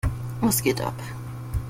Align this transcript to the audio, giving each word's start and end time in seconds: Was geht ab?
Was 0.41 0.63
geht 0.63 0.81
ab? 0.81 0.95